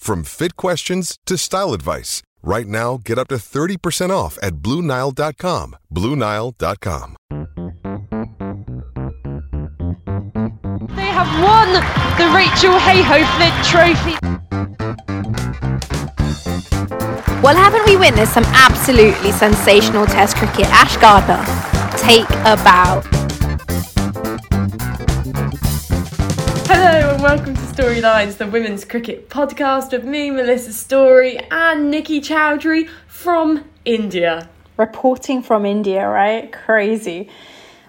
[0.00, 2.22] from fit questions to style advice.
[2.42, 5.76] Right now, get up to 30% off at BlueNile.com.
[5.94, 7.16] BlueNile.com.
[10.96, 11.72] They have won
[12.16, 14.16] the Rachel Hayhoe Flint Trophy.
[17.42, 20.66] Well, haven't we witnessed some absolutely sensational Test cricket?
[20.68, 21.42] Ash Gardner,
[21.98, 23.02] take a bow.
[26.66, 32.20] Hello and welcome to Storylines, the women's cricket podcast with me, Melissa Story, and Nikki
[32.20, 34.48] Chaudhuri from India.
[34.76, 36.50] Reporting from India, right?
[36.52, 37.30] Crazy.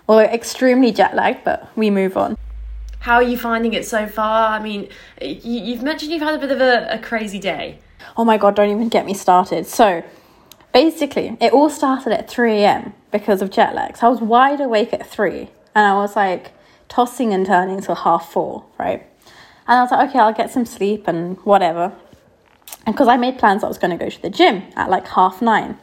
[0.06, 2.38] Well, extremely jet lagged, but we move on.
[3.00, 4.50] How are you finding it so far?
[4.50, 4.88] I mean,
[5.20, 7.80] you, you've mentioned you've had a bit of a, a crazy day.
[8.16, 9.66] Oh my god, don't even get me started.
[9.66, 10.04] So,
[10.74, 12.94] basically, it all started at 3 a.m.
[13.12, 13.98] because of jet lag.
[13.98, 16.52] So, I was wide awake at 3 and I was like
[16.88, 19.08] tossing and turning till half 4, right?
[19.68, 21.94] And I was like, okay, I'll get some sleep and whatever.
[22.86, 25.08] And because I made plans, I was going to go to the gym at like
[25.08, 25.78] half 9.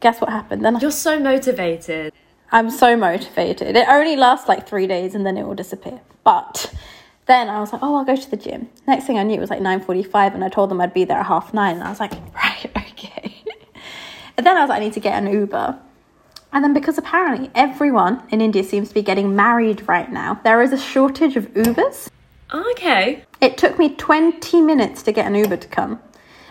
[0.00, 0.64] Guess what happened?
[0.64, 2.12] Then I You're so motivated.
[2.50, 3.76] I'm so motivated.
[3.76, 6.00] It only lasts like three days and then it will disappear.
[6.24, 6.74] But
[7.26, 8.68] then I was like, oh, I'll go to the gym.
[8.86, 11.18] Next thing I knew, it was like 9.45 and I told them I'd be there
[11.18, 11.76] at half nine.
[11.76, 13.42] And I was like, right, okay.
[14.36, 15.78] and then I was like, I need to get an Uber.
[16.52, 20.60] And then because apparently everyone in India seems to be getting married right now, there
[20.60, 22.10] is a shortage of Ubers.
[22.52, 23.24] Oh, okay.
[23.40, 26.00] It took me 20 minutes to get an Uber to come.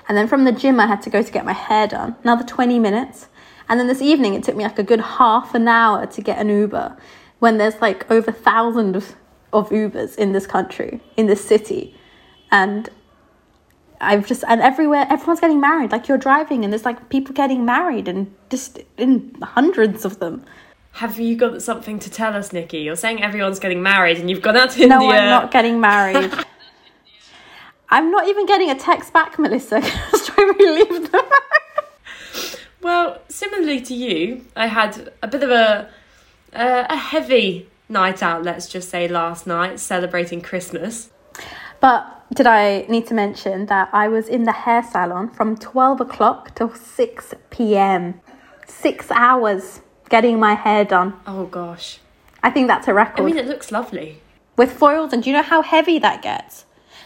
[0.10, 2.16] And then from the gym, I had to go to get my hair done.
[2.24, 3.28] Another 20 minutes.
[3.70, 6.40] And then this evening, it took me like a good half an hour to get
[6.40, 6.98] an Uber
[7.40, 9.16] when there's like over thousands of,
[9.54, 11.96] of Ubers in this country, in this city.
[12.52, 12.90] And
[14.02, 15.92] I've just, and everywhere, everyone's getting married.
[15.92, 20.44] Like you're driving and there's like people getting married and just in hundreds of them.
[20.94, 22.80] Have you got something to tell us, Nikki?
[22.80, 25.10] You're saying everyone's getting married and you've gone out to No, India.
[25.10, 26.32] No, I'm not getting married.
[27.90, 29.82] I'm not even getting a text back, Melissa.
[30.12, 31.22] Just trying to relieve them.
[32.82, 35.88] Well, similarly to you, I had a bit of a
[36.52, 38.44] uh, a heavy night out.
[38.44, 41.12] Let's just say last night, celebrating Christmas.
[41.80, 46.02] But did I need to mention that I was in the hair salon from 12
[46.02, 48.20] o'clock till 6 p.m.
[48.66, 51.14] Six hours getting my hair done.
[51.26, 52.00] Oh gosh,
[52.44, 53.24] I think that's a record.
[53.24, 54.22] I mean, it looks lovely.
[54.58, 56.66] With foils, and do you know how heavy that gets?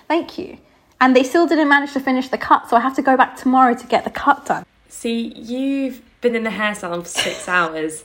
[0.10, 0.58] Thank you.
[1.00, 3.38] And they still didn't manage to finish the cut, so I have to go back
[3.38, 4.66] tomorrow to get the cut done.
[4.90, 8.04] See, you've been in the hair salon for six hours,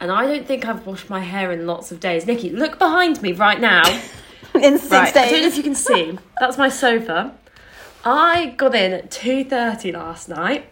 [0.00, 2.26] and I don't think I've washed my hair in lots of days.
[2.26, 3.82] Nikki, look behind me right now.
[4.54, 6.16] In six right, I don't know if you can see.
[6.38, 7.34] That's my sofa.
[8.04, 10.66] I got in at two thirty last night.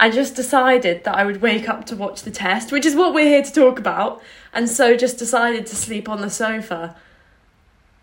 [0.00, 3.12] I just decided that I would wake up to watch the test, which is what
[3.14, 4.22] we're here to talk about,
[4.52, 6.96] and so just decided to sleep on the sofa.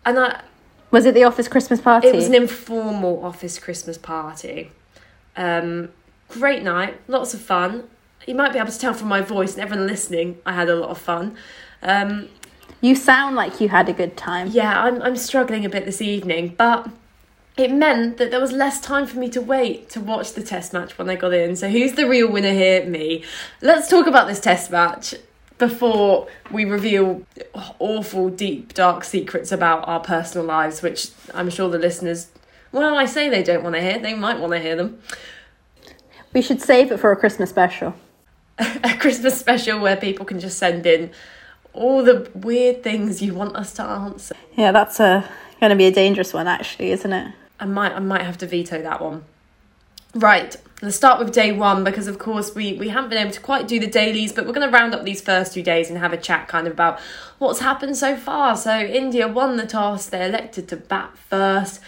[0.06, 0.40] And I,
[0.90, 2.08] Was it the office Christmas party?
[2.08, 4.70] it was an informal office Christmas party.
[5.36, 5.90] Um,
[6.28, 7.88] great night, lots of fun.
[8.26, 10.76] You might be able to tell from my voice and everyone listening, I had a
[10.76, 11.36] lot of fun.
[11.82, 12.28] Um,
[12.80, 14.48] You sound like you had a good time.
[14.48, 16.88] yeah, I'm, I'm struggling a bit this evening, but
[17.58, 20.72] it meant that there was less time for me to wait to watch the test
[20.72, 21.56] match when I got in.
[21.56, 22.84] So who's the real winner here?
[22.84, 23.24] Me.
[23.60, 25.14] Let's talk about this test match
[25.58, 27.26] before we reveal
[27.80, 32.28] awful, deep, dark secrets about our personal lives, which I'm sure the listeners,
[32.70, 35.00] well, I say they don't want to hear, they might want to hear them.
[36.32, 37.94] We should save it for a Christmas special.
[38.58, 41.10] a Christmas special where people can just send in
[41.72, 44.36] all the weird things you want us to answer.
[44.56, 47.34] Yeah, that's uh, a going to be a dangerous one, actually, isn't it?
[47.60, 49.24] I might I might have to veto that one.
[50.14, 53.40] Right, let's start with day one because, of course, we, we haven't been able to
[53.40, 55.98] quite do the dailies, but we're going to round up these first two days and
[55.98, 56.98] have a chat kind of about
[57.38, 58.56] what's happened so far.
[58.56, 61.80] So, India won the toss, they elected to bat first.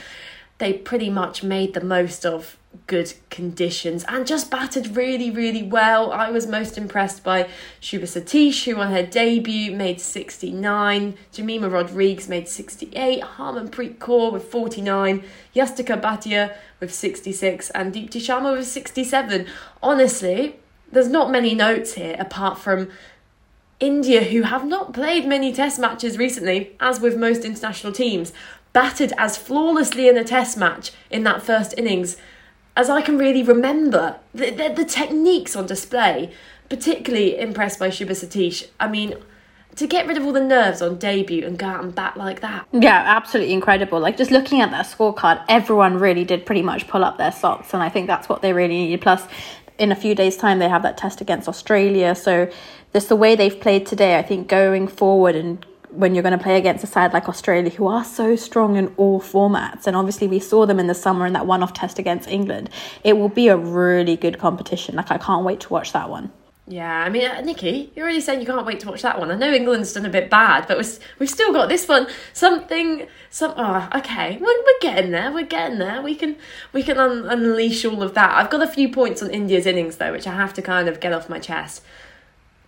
[0.61, 6.13] They pretty much made the most of good conditions and just batted really, really well.
[6.13, 7.49] I was most impressed by
[7.81, 14.45] Shubha Satish, who on her debut made 69, Jemimah Rodrigues made 68, Harmanpreet Kaur with
[14.45, 15.25] 49,
[15.57, 19.47] Yastika Bhatia with 66, and Deepti Sharma with 67.
[19.83, 20.57] Honestly,
[20.93, 22.91] there's not many notes here apart from
[23.81, 28.31] India, who have not played many test matches recently, as with most international teams,
[28.73, 32.17] batted as flawlessly in a test match in that first innings
[32.77, 34.17] as I can really remember.
[34.33, 36.33] The, the, the techniques on display,
[36.69, 38.69] particularly impressed by Shubha Satish.
[38.79, 39.17] I mean,
[39.77, 42.41] to get rid of all the nerves on debut and go out and bat like
[42.41, 42.67] that.
[42.73, 44.01] Yeah, absolutely incredible.
[44.01, 47.75] Like just looking at that scorecard, everyone really did pretty much pull up their socks,
[47.75, 49.01] and I think that's what they really needed.
[49.01, 49.27] Plus,
[49.79, 52.51] in a few days' time, they have that test against Australia, so
[52.93, 56.43] just the way they've played today, I think going forward and when you're going to
[56.43, 60.29] play against a side like Australia, who are so strong in all formats, and obviously
[60.29, 62.71] we saw them in the summer in that one off test against England,
[63.05, 64.97] it will be a really good competition.
[64.97, 66.33] Like, I can't wait to watch that one.
[66.71, 69.33] Yeah, I mean, uh, Nikki, you're already saying you can't wait to watch that one.
[69.33, 72.07] I know England's done a bit bad, but we've, we've still got this one.
[72.33, 73.55] Something, some.
[73.57, 75.33] Oh, okay, we're, we're getting there.
[75.33, 76.01] We're getting there.
[76.01, 76.37] We can
[76.73, 78.37] we can un- unleash all of that.
[78.37, 81.01] I've got a few points on India's innings though, which I have to kind of
[81.01, 81.83] get off my chest.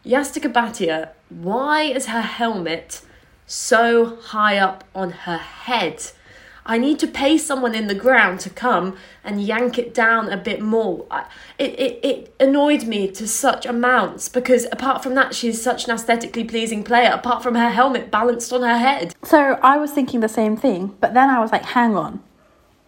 [0.05, 3.03] Yastika Bhatia, why is her helmet
[3.47, 6.13] so high up on her head.
[6.65, 10.37] I need to pay someone in the ground to come and yank it down a
[10.37, 11.07] bit more.
[11.59, 15.95] It, it, it annoyed me to such amounts because apart from that, she's such an
[15.95, 19.15] aesthetically pleasing player, apart from her helmet balanced on her head.
[19.25, 22.23] So I was thinking the same thing, but then I was like, hang on.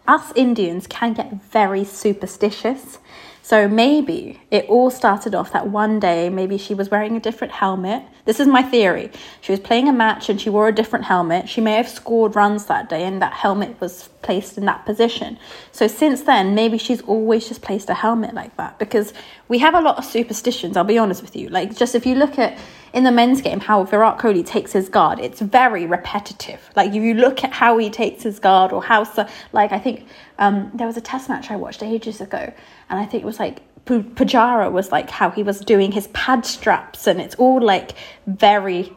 [0.07, 2.99] Us Indians can get very superstitious.
[3.45, 7.53] So maybe it all started off that one day, maybe she was wearing a different
[7.53, 8.01] helmet.
[8.25, 9.11] This is my theory.
[9.41, 11.47] She was playing a match and she wore a different helmet.
[11.47, 15.37] She may have scored runs that day and that helmet was placed in that position.
[15.71, 19.13] So since then, maybe she's always just placed a helmet like that because
[19.47, 21.49] we have a lot of superstitions, I'll be honest with you.
[21.49, 22.57] Like, just if you look at
[22.95, 26.69] in the men's game how Virat Kohli takes his guard, it's very repetitive.
[26.75, 29.79] Like, if you look at how he takes his guard or how, so, like, I
[29.79, 30.07] think
[30.39, 32.51] um, there was a test match I watched ages ago
[32.89, 36.45] and I think it was like Pujara was like how he was doing his pad
[36.45, 37.91] straps, and it's all like
[38.25, 38.91] very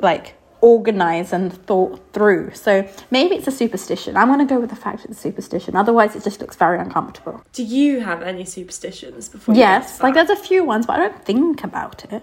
[0.00, 2.52] like organized and thought through.
[2.54, 4.16] So maybe it's a superstition.
[4.16, 5.76] I'm going to go with the fact it's a superstition.
[5.76, 7.42] Otherwise, it just looks very uncomfortable.
[7.52, 9.54] Do you have any superstitions before?
[9.54, 12.22] yes, like there's a few ones, but I don't think about it.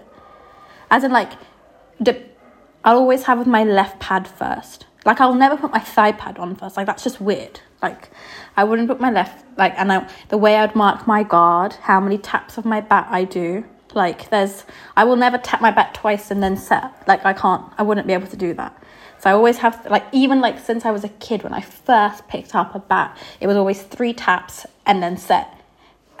[0.90, 1.32] As in, like,
[2.86, 4.86] I'll always have with my left pad first.
[5.04, 6.76] Like I'll never put my thigh pad on first.
[6.76, 7.60] Like that's just weird.
[7.82, 8.10] Like
[8.56, 12.00] I wouldn't put my left like and I, the way I'd mark my guard, how
[12.00, 13.64] many taps of my bat I do.
[13.92, 14.64] Like there's
[14.96, 17.06] I will never tap my bat twice and then set.
[17.08, 18.80] Like I can't I wouldn't be able to do that.
[19.18, 22.28] So I always have like even like since I was a kid when I first
[22.28, 25.52] picked up a bat, it was always three taps and then set.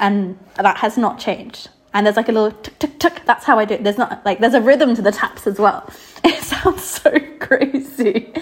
[0.00, 1.70] And that has not changed.
[1.96, 3.24] And there's like a little tuk tuk tuk.
[3.24, 3.82] That's how I do it.
[3.82, 5.88] There's not like there's a rhythm to the taps as well.
[6.24, 7.10] It sounds so
[7.40, 8.34] crazy.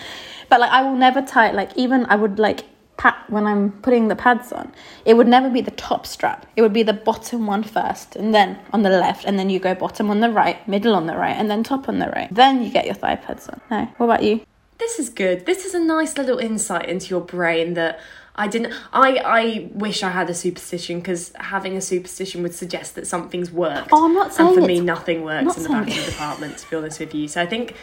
[0.48, 2.64] But like I will never tie it like even I would like
[2.96, 4.72] pat when I'm putting the pads on,
[5.04, 6.46] it would never be the top strap.
[6.56, 9.60] It would be the bottom one first, and then on the left, and then you
[9.60, 12.34] go bottom on the right, middle on the right, and then top on the right.
[12.34, 13.60] Then you get your thigh pads on.
[13.70, 14.40] No, what about you?
[14.78, 15.46] This is good.
[15.46, 18.00] This is a nice little insight into your brain that
[18.36, 18.72] I didn't.
[18.92, 23.50] I I wish I had a superstition because having a superstition would suggest that something's
[23.50, 23.90] worked.
[23.92, 24.48] Oh, I'm not saying.
[24.50, 26.58] And for me, nothing works in the batting department.
[26.58, 27.76] To be honest with you, so I think.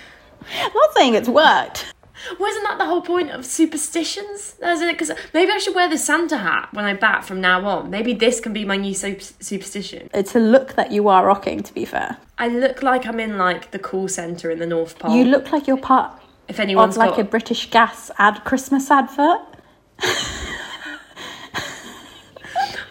[0.60, 1.94] I'm not saying it's worked.
[2.40, 4.56] Wasn't that the whole point of superstitions?
[4.60, 7.90] Because maybe I should wear the Santa hat when I bat from now on.
[7.90, 10.10] Maybe this can be my new superstition.
[10.14, 12.18] It's a look that you are rocking, to be fair.
[12.38, 15.16] I look like I'm in like the call centre in the North Pole.
[15.16, 16.14] You look like you're part
[16.48, 17.20] if anyone's of like got...
[17.22, 19.42] a British Gas ad Christmas advert.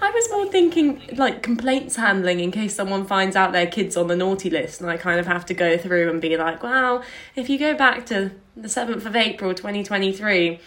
[0.02, 4.07] I was more thinking like complaints handling in case someone finds out their kids on
[4.09, 7.02] the naughty list, and I kind of have to go through and be like, "Wow,
[7.37, 10.61] if you go back to the seventh of April, twenty twenty three,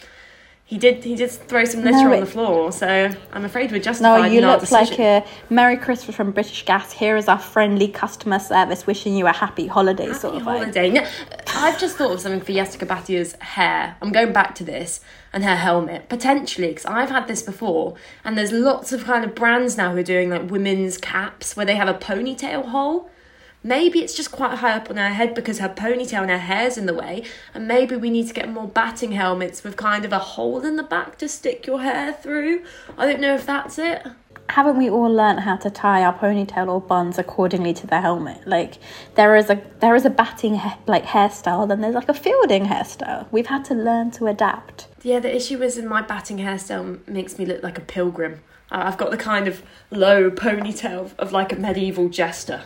[0.66, 3.80] he did he did throw some litter no, on the floor, so I'm afraid we're
[3.80, 4.20] justified.
[4.20, 6.92] No, you look like a Merry Christmas from British Gas.
[6.92, 10.08] Here is our friendly customer service, wishing you a happy holiday.
[10.08, 10.90] Happy sort of holiday.
[10.90, 11.06] No,
[11.63, 13.96] I've just thought of something for Yastika Bhatia's hair.
[14.01, 15.00] I'm going back to this
[15.32, 19.34] and her helmet potentially because I've had this before, and there's lots of kind of
[19.34, 23.10] brands now who are doing like women's caps where they have a ponytail hole
[23.65, 26.77] Maybe it's just quite high up on her head because her ponytail and her hair's
[26.77, 30.12] in the way, and maybe we need to get more batting helmets with kind of
[30.12, 32.63] a hole in the back to stick your hair through.
[32.98, 34.05] I don't know if that's it.
[34.50, 38.46] Haven't we all learned how to tie our ponytail or buns accordingly to the helmet?
[38.48, 38.78] Like
[39.16, 42.66] there is a there is a batting he- like hairstyle, then there's like a fielding
[42.66, 43.26] hairstyle.
[43.32, 44.88] We've had to learn to adapt.
[45.02, 48.42] Yeah, the issue is in my batting hairstyle makes me look like a pilgrim.
[48.74, 52.62] I've got the kind of low ponytail of, of like a medieval jester.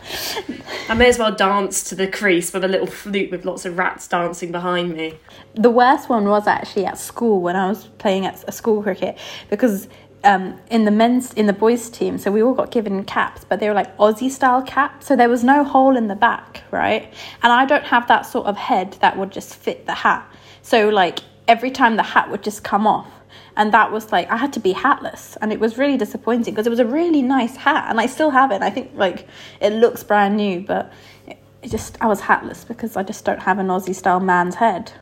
[0.88, 3.76] I may as well dance to the crease with a little flute with lots of
[3.76, 5.18] rats dancing behind me.
[5.54, 9.18] The worst one was actually at school when I was playing at a school cricket
[9.50, 9.86] because
[10.24, 13.60] um, in the men's in the boys team, so we all got given caps, but
[13.60, 17.12] they were like Aussie style caps, so there was no hole in the back, right?
[17.42, 20.28] And I don't have that sort of head that would just fit the hat.
[20.62, 23.10] So like every time the hat would just come off
[23.56, 26.66] and that was like i had to be hatless and it was really disappointing because
[26.66, 29.26] it was a really nice hat and i still have it i think like
[29.60, 30.92] it looks brand new but
[31.26, 34.56] it, it just i was hatless because i just don't have an aussie style man's
[34.56, 34.92] head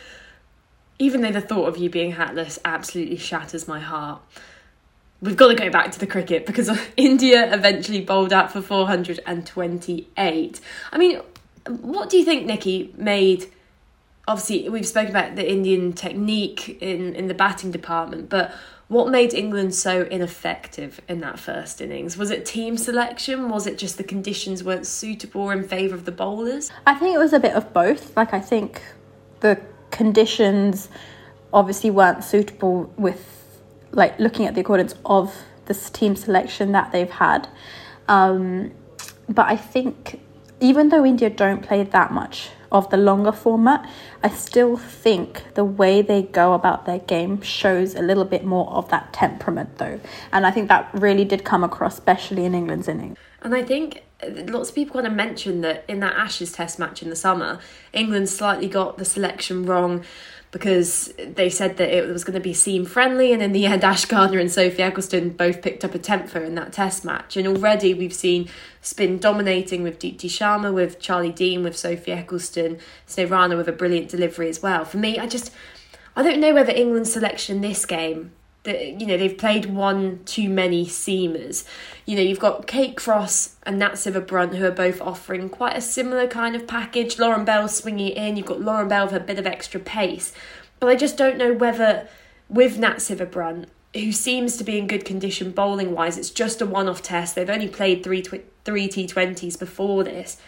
[0.98, 4.22] Even though the thought of you being hatless absolutely shatters my heart.
[5.20, 10.60] We've got to go back to the cricket because India eventually bowled out for 428.
[10.92, 11.20] I mean,
[11.66, 13.50] what do you think, Nikki, made
[14.28, 18.52] obviously we've spoken about the Indian technique in in the batting department, but
[18.88, 22.16] what made England so ineffective in that first innings?
[22.16, 23.48] Was it team selection?
[23.48, 26.70] Was it just the conditions weren't suitable in favour of the bowlers?
[26.86, 28.16] I think it was a bit of both.
[28.16, 28.80] Like I think
[29.40, 30.88] the conditions
[31.52, 33.35] obviously weren't suitable with
[33.92, 35.34] like looking at the accordance of
[35.66, 37.48] this team selection that they've had.
[38.08, 38.72] Um,
[39.28, 40.20] but I think
[40.60, 43.88] even though India don't play that much of the longer format,
[44.22, 48.68] I still think the way they go about their game shows a little bit more
[48.70, 50.00] of that temperament though.
[50.32, 53.18] And I think that really did come across, especially in England's innings.
[53.42, 57.02] And I think lots of people kind of mentioned that in that Ashes Test match
[57.02, 57.60] in the summer,
[57.92, 60.04] England slightly got the selection wrong
[60.56, 63.84] because they said that it was going to be seam friendly, and in the end,
[63.84, 67.36] Ash Gardner and Sophie Ecclestone both picked up a tenfer in that Test match.
[67.36, 68.48] And already we've seen
[68.80, 73.72] spin dominating with Deepti Sharma, with Charlie Dean, with Sophie Ecclestone, Sneh Rana with a
[73.72, 74.86] brilliant delivery as well.
[74.86, 75.52] For me, I just
[76.16, 78.32] I don't know whether England's selection this game
[78.66, 81.66] that you know they've played one too many seamers.
[82.04, 83.96] You know you've got Kate Cross and Nat
[84.26, 87.18] Brunt who are both offering quite a similar kind of package.
[87.18, 88.36] Lauren Bell swinging it in.
[88.36, 90.32] You've got Lauren Bell with a bit of extra pace,
[90.78, 92.08] but I just don't know whether
[92.48, 96.66] with Nat Brunt who seems to be in good condition bowling wise, it's just a
[96.66, 97.34] one off test.
[97.34, 100.38] They've only played three tw- three T20s before this.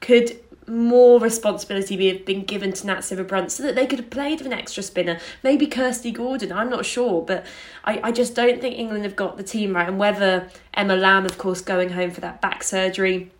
[0.00, 0.38] Could
[0.72, 4.38] more responsibility be have been given to Nat Sciver-Brunt so that they could have played
[4.38, 5.20] with an extra spinner.
[5.42, 7.44] Maybe Kirsty Gordon, I'm not sure, but
[7.84, 9.86] I, I just don't think England have got the team right.
[9.86, 13.30] And whether Emma Lamb, of course, going home for that back surgery,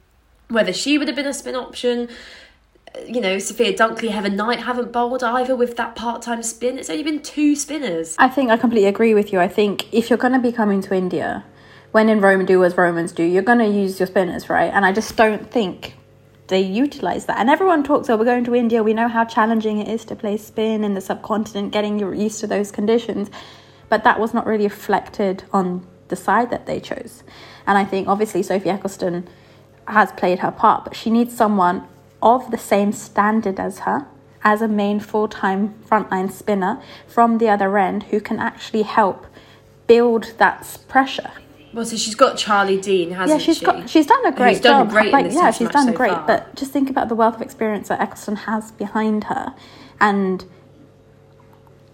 [0.48, 2.10] whether she would have been a spin option.
[3.06, 6.78] You know, Sophia Dunkley, Heather Knight haven't bowled either with that part time spin.
[6.78, 8.14] It's only been two spinners.
[8.18, 9.40] I think I completely agree with you.
[9.40, 11.44] I think if you're going to be coming to India,
[11.92, 14.70] when in Rome, do as Romans do, you're going to use your spinners, right?
[14.70, 15.94] And I just don't think
[16.48, 17.38] they utilize that.
[17.38, 18.82] And everyone talks, oh, we're going to India.
[18.82, 22.46] We know how challenging it is to play spin in the subcontinent, getting used to
[22.46, 23.30] those conditions.
[23.88, 27.22] But that was not really reflected on the side that they chose.
[27.66, 29.26] And I think obviously Sophie Ecclestone
[29.86, 31.86] has played her part, but she needs someone
[32.22, 34.06] of the same standard as her
[34.44, 39.26] as a main full time frontline spinner from the other end who can actually help
[39.86, 41.30] build that pressure.
[41.72, 43.64] Well, so she's got Charlie Dean, hasn't yeah, she's she?
[43.64, 44.90] got she's done a great Who's done job.
[44.92, 46.12] great like, yeah, she's done so great.
[46.12, 46.26] far.
[46.26, 49.54] But just think about the wealth of experience that Ecclestone has behind her,
[50.00, 50.44] and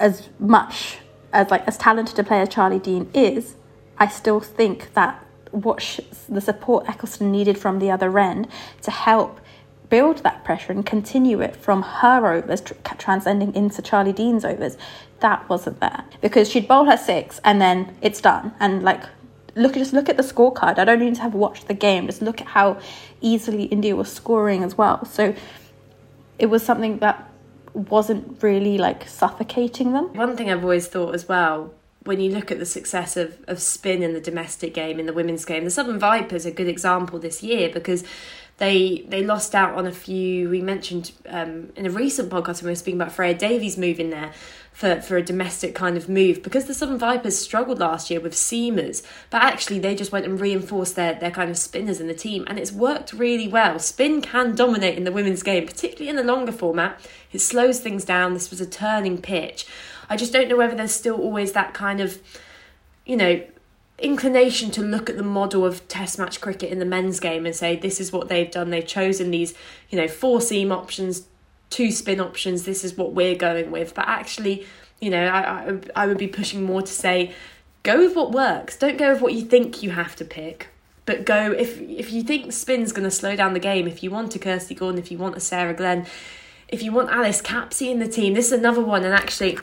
[0.01, 0.99] as much
[1.33, 3.55] as like as talented a player as Charlie Dean is,
[3.99, 8.49] I still think that what sh- the support Ecclestone needed from the other end
[8.83, 9.41] to help
[9.89, 14.77] build that pressure and continue it from her overs, tr- transcending into Charlie Dean's overs,
[15.21, 19.03] that wasn't there because she'd bowl her six and then it's done and like
[19.55, 20.79] look just look at the scorecard.
[20.79, 22.07] I don't need to have watched the game.
[22.07, 22.81] Just look at how
[23.21, 25.05] easily India was scoring as well.
[25.05, 25.35] So
[26.39, 27.31] it was something that
[27.75, 30.13] wasn't really like suffocating them.
[30.15, 31.75] One thing I've always thought as well,
[32.05, 35.13] when you look at the success of, of spin in the domestic game, in the
[35.13, 38.05] women's game, the Southern Vipers are a good example this year because
[38.59, 40.51] they they lost out on a few.
[40.51, 44.11] We mentioned um, in a recent podcast when we were speaking about Freya Davies moving
[44.11, 44.33] there
[44.79, 48.33] for, for a domestic kind of move because the Southern Vipers struggled last year with
[48.33, 52.15] seamers, but actually they just went and reinforced their, their kind of spinners in the
[52.15, 53.81] team and it's worked really well.
[53.81, 57.01] Spin can dominate in the women's game, particularly in the longer format.
[57.33, 58.35] It slows things down.
[58.35, 59.67] This was a turning pitch.
[60.09, 62.23] I just don't know whether there's still always that kind of,
[63.05, 63.43] you know,
[63.99, 67.55] inclination to look at the model of test match cricket in the men's game and
[67.55, 68.71] say this is what they've done.
[68.71, 69.55] They've chosen these
[69.91, 71.27] you know four seam options
[71.71, 72.65] two spin options.
[72.65, 73.95] This is what we're going with.
[73.95, 74.67] But actually
[75.01, 77.33] you know I, I, I would be pushing more to say
[77.83, 78.77] go with what works.
[78.77, 80.69] Don't go with what you think you have to pick
[81.09, 84.11] but go if if you think spin's going to slow down the game if you
[84.11, 86.07] want a kirsty gordon if you want a sarah glenn
[86.69, 89.03] if you want alice capsey in the team this is another one.
[89.03, 89.59] And actually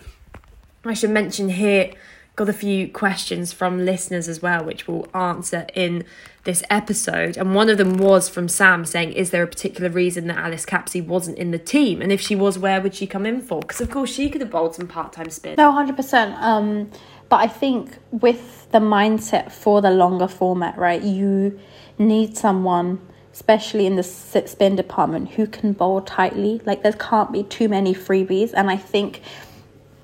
[0.83, 1.93] i should mention here
[2.35, 6.03] got a few questions from listeners as well, which we'll answer in
[6.43, 7.37] this episode.
[7.37, 10.65] And one of them was from Sam saying, Is there a particular reason that Alice
[10.65, 12.01] Capsey wasn't in the team?
[12.01, 13.61] And if she was, where would she come in for?
[13.61, 15.55] Because, of course, she could have bowled some part time spin.
[15.57, 16.37] No, 100%.
[16.39, 16.91] Um,
[17.29, 21.59] but I think with the mindset for the longer format, right, you
[21.97, 22.99] need someone
[23.33, 26.61] especially in the spin department, who can bowl tightly.
[26.63, 29.21] Like there can't be too many freebies, and I think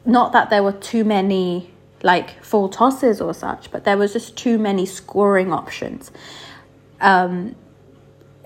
[0.04, 1.71] not that there were too many
[2.04, 6.12] like full tosses or such, but there was just too many scoring options
[7.00, 7.56] um,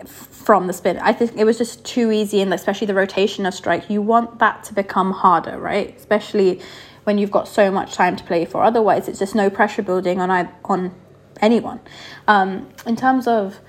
[0.05, 0.97] from the spin.
[1.00, 3.89] I think it was just too easy, and especially the rotation of strike.
[3.89, 5.95] You want that to become harder, right?
[5.95, 6.62] Especially
[7.05, 8.63] when you've got so much time to play for.
[8.63, 10.93] Otherwise, it's just no pressure building on on
[11.41, 11.79] anyone.
[12.27, 13.59] Um, in terms of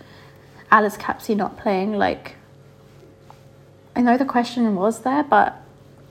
[0.71, 2.37] Alice Capsey not playing, like
[3.95, 5.63] I know the question was there, but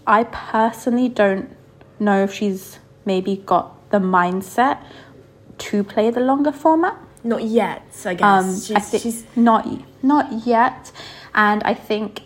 [0.07, 1.55] I personally don't
[1.99, 4.83] know if she's maybe got the mindset
[5.57, 6.97] to play the longer format.
[7.23, 8.23] Not yet, I guess.
[8.23, 9.67] Um, she's, I think she's not
[10.03, 10.91] not yet,
[11.33, 12.21] and I think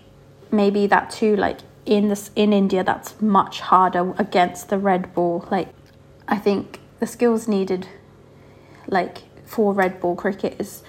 [0.52, 1.36] maybe that too.
[1.36, 5.48] Like in this in India, that's much harder against the red ball.
[5.50, 5.70] Like
[6.28, 7.88] I think the skills needed,
[8.88, 10.84] like for red ball cricket, is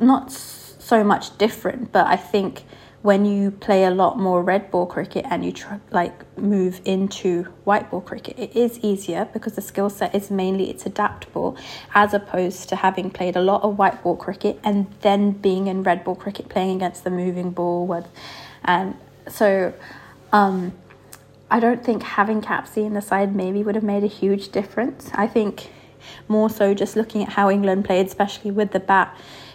[0.00, 1.92] not so much different.
[1.92, 2.64] But I think
[3.04, 5.52] when you play a lot more red ball cricket and you
[5.90, 10.70] like move into white ball cricket it is easier because the skill set is mainly
[10.70, 11.54] it's adaptable
[11.94, 15.82] as opposed to having played a lot of white ball cricket and then being in
[15.82, 18.08] red ball cricket playing against the moving ball with
[18.64, 18.96] and
[19.28, 19.74] so
[20.32, 20.72] um,
[21.50, 25.10] I don't think having Capsey in the side maybe would have made a huge difference.
[25.14, 25.70] I think
[26.26, 29.14] more so just looking at how England played especially with the bat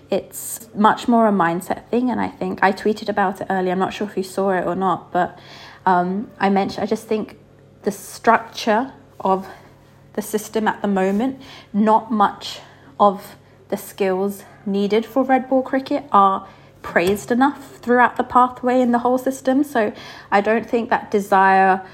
[0.10, 3.80] it's much more a mindset thing and i think i tweeted about it earlier i'm
[3.80, 5.38] not sure if you saw it or not but
[5.86, 7.38] um, i mentioned i just think
[7.84, 9.48] the structure of
[10.14, 11.40] the system at the moment
[11.74, 12.60] not much
[13.00, 13.36] of
[13.70, 16.48] the skills needed for red ball cricket are
[16.82, 19.64] praised enough throughout the pathway in the whole system.
[19.64, 19.94] So
[20.32, 21.86] i don't think that desire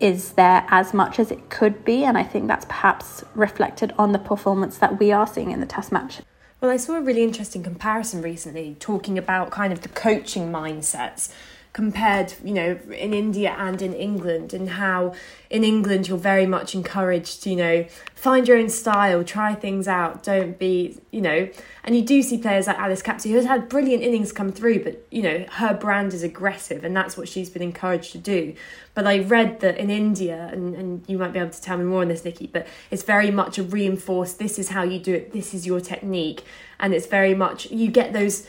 [0.00, 4.12] is there as much as it could be and i think that's perhaps reflected on
[4.12, 6.20] the performance that we are seeing in the test match
[6.60, 11.30] well, I saw a really interesting comparison recently talking about kind of the coaching mindsets
[11.76, 15.12] compared, you know, in India and in England, and how
[15.50, 17.84] in England you're very much encouraged to, you know,
[18.14, 21.46] find your own style, try things out, don't be, you know,
[21.84, 24.84] and you do see players like Alice Capsey who has had brilliant innings come through,
[24.84, 28.54] but, you know, her brand is aggressive and that's what she's been encouraged to do.
[28.94, 31.84] But I read that in India, and, and you might be able to tell me
[31.84, 35.12] more on this, Nikki, but it's very much a reinforced, this is how you do
[35.12, 36.42] it, this is your technique.
[36.80, 38.46] And it's very much, you get those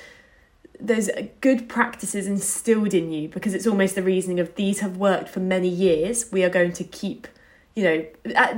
[0.80, 1.10] those
[1.42, 5.40] good practices instilled in you because it's almost the reasoning of these have worked for
[5.40, 7.28] many years we are going to keep
[7.76, 8.06] you know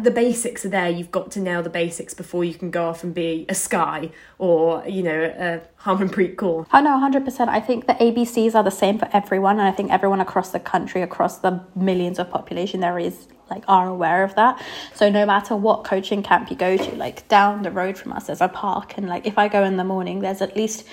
[0.02, 3.04] the basics are there you've got to nail the basics before you can go off
[3.04, 6.66] and be a sky or you know a harmanpreet kaur.
[6.72, 9.92] Oh no 100% i think the abcs are the same for everyone and i think
[9.92, 14.36] everyone across the country across the millions of population there is like are aware of
[14.36, 14.62] that.
[14.94, 18.28] So no matter what coaching camp you go to like down the road from us
[18.28, 20.86] there's a park and like if i go in the morning there's at least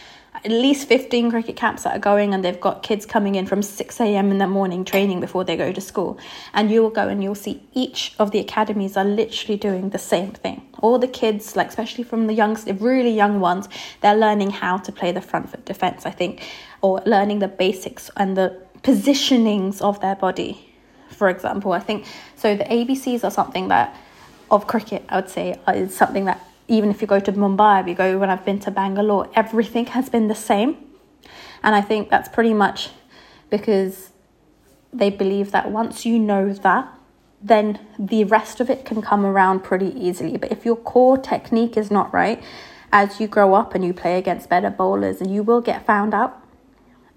[0.45, 3.63] at least 15 cricket camps that are going and they've got kids coming in from
[3.63, 4.31] 6 a.m.
[4.31, 6.19] in the morning training before they go to school.
[6.53, 9.99] And you will go and you'll see each of the academies are literally doing the
[9.99, 10.63] same thing.
[10.81, 13.69] All the kids, like especially from the young, really young ones,
[14.01, 16.43] they're learning how to play the front foot defense, I think,
[16.83, 20.75] or learning the basics and the positionings of their body,
[21.09, 21.73] for example.
[21.73, 22.55] I think so.
[22.55, 23.97] The ABCs are something that
[24.51, 27.95] of cricket, I would say, is something that even if you go to Mumbai, you
[27.95, 30.77] go when I've been to Bangalore, everything has been the same.
[31.63, 32.91] And I think that's pretty much
[33.51, 34.11] because
[34.93, 36.93] they believe that once you know that,
[37.43, 40.37] then the rest of it can come around pretty easily.
[40.37, 42.43] But if your core technique is not right,
[42.93, 46.15] as you grow up and you play against better bowlers, and you will get found
[46.15, 46.43] out.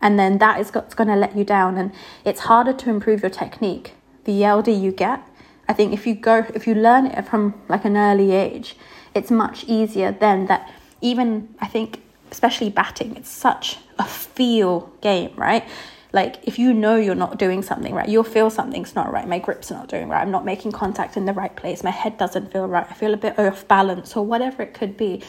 [0.01, 1.77] And then that is going to let you down.
[1.77, 1.91] And
[2.25, 3.93] it's harder to improve your technique
[4.25, 5.21] the elder you get.
[5.67, 8.75] I think if you go, if you learn it from like an early age,
[9.13, 10.71] it's much easier then that.
[11.01, 15.67] Even I think especially batting it's such a feel game right?
[16.11, 19.27] Like if you know you're not doing something right you'll feel something's not right.
[19.27, 20.21] My grip's not doing right.
[20.21, 21.83] I'm not making contact in the right place.
[21.83, 22.85] My head doesn't feel right.
[22.89, 25.23] I feel a bit off balance or whatever it could be.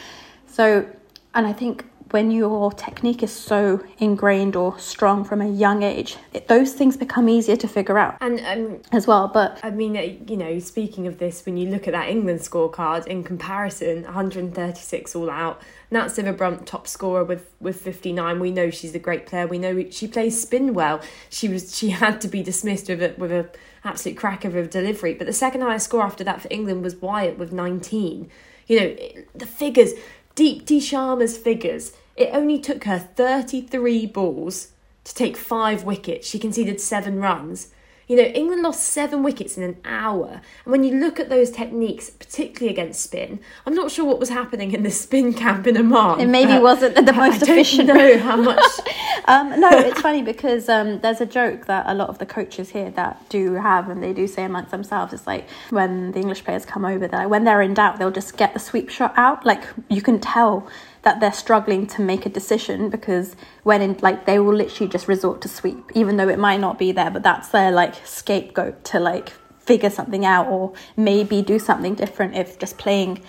[0.46, 0.86] So
[1.34, 6.16] and i think when your technique is so ingrained or strong from a young age,
[6.32, 8.16] it, those things become easier to figure out.
[8.20, 11.70] And um, as well, but I mean, uh, you know, speaking of this, when you
[11.70, 15.60] look at that England scorecard in comparison, 136 all out.
[15.92, 18.38] Nat Sciver-Brunt, top scorer with with 59.
[18.38, 19.46] We know she's a great player.
[19.46, 21.00] We know she plays spin well.
[21.30, 23.48] She was she had to be dismissed with a with a
[23.84, 25.14] absolute cracker of a delivery.
[25.14, 28.30] But the second highest score after that for England was Wyatt with 19.
[28.66, 28.96] You know,
[29.34, 29.94] the figures,
[30.36, 34.72] Deepti Sharma's figures it only took her 33 balls
[35.04, 36.28] to take five wickets.
[36.28, 37.68] She conceded seven runs.
[38.08, 40.40] You know, England lost seven wickets in an hour.
[40.64, 44.30] And when you look at those techniques, particularly against spin, I'm not sure what was
[44.30, 46.18] happening in the spin camp in Oman.
[46.18, 47.88] It maybe wasn't the most I efficient.
[47.88, 48.64] I don't know how much.
[49.26, 52.70] um, no, it's funny because um, there's a joke that a lot of the coaches
[52.70, 56.42] here that do have, and they do say amongst themselves, it's like when the English
[56.42, 59.14] players come over, they're like, when they're in doubt, they'll just get the sweep shot
[59.16, 59.46] out.
[59.46, 60.68] Like you can tell
[61.02, 65.08] that they're struggling to make a decision because when in like they will literally just
[65.08, 68.84] resort to sweep even though it might not be there but that's their like scapegoat
[68.84, 73.22] to like figure something out or maybe do something different if just playing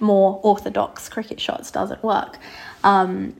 [0.00, 2.38] more orthodox cricket shots doesn't work.
[2.84, 3.34] Um,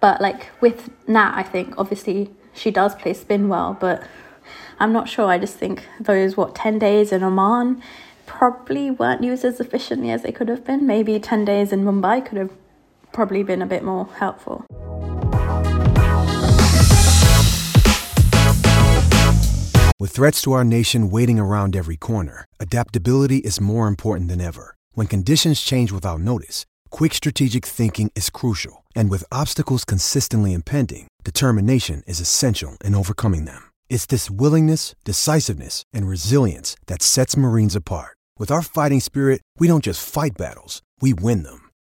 [0.00, 4.02] but like with Nat I think obviously she does play spin well but
[4.80, 5.26] I'm not sure.
[5.26, 7.82] I just think those what 10 days in Oman
[8.26, 10.86] probably weren't used as efficiently as they could have been.
[10.86, 12.52] Maybe 10 days in Mumbai could have
[13.12, 14.64] probably been a bit more helpful.
[20.00, 24.76] With threats to our nation waiting around every corner, adaptability is more important than ever.
[24.92, 28.84] When conditions change without notice, quick strategic thinking is crucial.
[28.94, 33.70] And with obstacles consistently impending, determination is essential in overcoming them.
[33.90, 38.16] It's this willingness, decisiveness, and resilience that sets Marines apart.
[38.38, 41.67] With our fighting spirit, we don't just fight battles, we win them.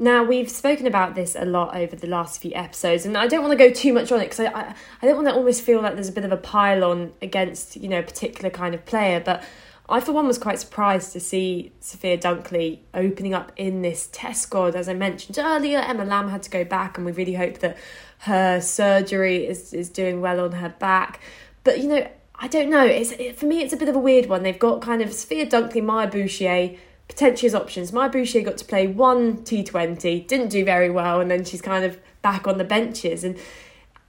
[0.00, 3.42] Now we've spoken about this a lot over the last few episodes, and I don't
[3.42, 5.62] want to go too much on it because I, I I don't want to almost
[5.62, 8.76] feel like there's a bit of a pile on against you know a particular kind
[8.76, 9.20] of player.
[9.20, 9.42] But
[9.88, 14.42] I for one was quite surprised to see Sophia Dunkley opening up in this Test
[14.42, 14.76] squad.
[14.76, 17.76] As I mentioned earlier, Emma Lamb had to go back, and we really hope that
[18.20, 21.20] her surgery is is doing well on her back.
[21.64, 22.84] But you know, I don't know.
[22.84, 24.44] It's it, for me, it's a bit of a weird one.
[24.44, 27.92] They've got kind of Sophia Dunkley, Maya Bouchier potentially as options.
[27.92, 31.84] Maya Bouchier got to play one T20, didn't do very well, and then she's kind
[31.84, 33.24] of back on the benches.
[33.24, 33.38] And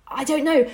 [0.07, 0.69] I don't know.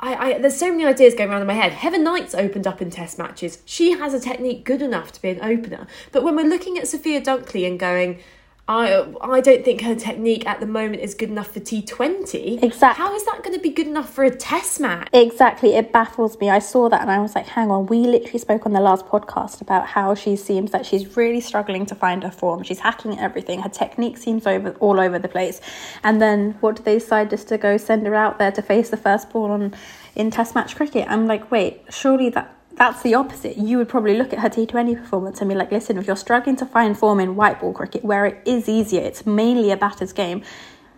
[0.00, 1.72] I, I there's so many ideas going around in my head.
[1.72, 3.62] Heather Knight's opened up in test matches.
[3.64, 5.86] She has a technique good enough to be an opener.
[6.12, 8.20] But when we're looking at Sophia Dunkley and going,
[8.68, 12.62] I I don't think her technique at the moment is good enough for T20.
[12.62, 13.02] Exactly.
[13.02, 15.08] How is that going to be good enough for a test match?
[15.14, 16.50] Exactly, it baffles me.
[16.50, 19.06] I saw that and I was like, hang on, we literally spoke on the last
[19.06, 22.62] podcast about how she seems that she's really struggling to find her form.
[22.62, 23.62] She's hacking everything.
[23.62, 25.62] Her technique seems over all over the place.
[26.04, 28.90] And then what do they decide just to go send her out there to face
[28.90, 29.74] the first ball on
[30.14, 31.06] in test match cricket?
[31.08, 33.56] I'm like, wait, surely that that's the opposite.
[33.56, 36.56] You would probably look at her T20 performance and be like, listen, if you're struggling
[36.56, 40.12] to find form in white ball cricket, where it is easier, it's mainly a batter's
[40.12, 40.42] game,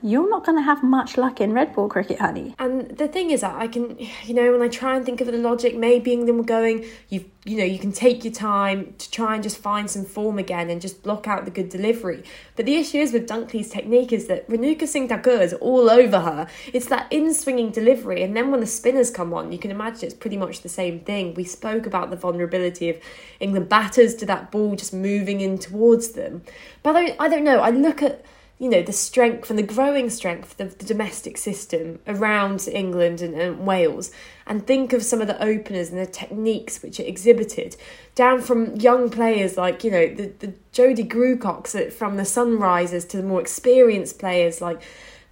[0.03, 2.55] you're not going to have much luck in red ball cricket, honey.
[2.59, 5.27] And the thing is that I can, you know, when I try and think of
[5.27, 9.11] the logic, maybe England were going, you you know, you can take your time to
[9.11, 12.23] try and just find some form again and just block out the good delivery.
[12.55, 16.21] But the issue is with Dunkley's technique is that Renuka Singh Thakur is all over
[16.21, 16.47] her.
[16.75, 20.15] It's that in-swinging delivery, and then when the spinners come on, you can imagine it's
[20.15, 21.33] pretty much the same thing.
[21.33, 22.99] We spoke about the vulnerability of
[23.41, 26.43] England batters to that ball just moving in towards them.
[26.83, 27.61] But I don't, I don't know.
[27.61, 28.23] I look at
[28.61, 33.35] you know the strength and the growing strength of the domestic system around England and,
[33.35, 34.13] and, Wales.
[34.47, 37.77] And think of some of the openers and the techniques which are exhibited.
[38.15, 43.17] Down from young players like you know the, the Jodie Grewcocks from the Sunrisers to
[43.17, 44.83] the more experienced players like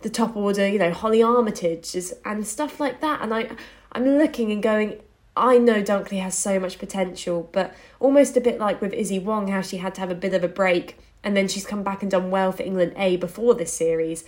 [0.00, 3.20] the top order you know Holly Armitage and stuff like that.
[3.20, 3.50] And I
[3.92, 5.02] I'm looking and going
[5.36, 9.48] I know Dunkley has so much potential, but almost a bit like with Izzy Wong,
[9.48, 10.96] how she had to have a bit of a break
[11.28, 14.24] and then she's come back and done well for England A before this series.